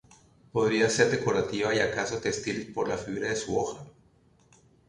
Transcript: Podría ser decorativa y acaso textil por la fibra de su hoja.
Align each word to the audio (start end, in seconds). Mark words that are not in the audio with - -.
Podría 0.51 0.89
ser 0.89 1.11
decorativa 1.11 1.75
y 1.75 1.79
acaso 1.79 2.17
textil 2.17 2.73
por 2.73 2.87
la 2.87 2.97
fibra 2.97 3.29
de 3.29 3.35
su 3.35 3.55
hoja. 3.55 3.85